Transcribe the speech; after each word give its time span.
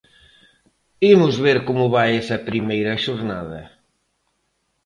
Imos 1.13 1.35
ver 1.45 1.57
como 1.67 1.85
vai 1.95 2.09
esa 2.21 2.43
primeira 2.49 3.01
xornada. 3.05 3.61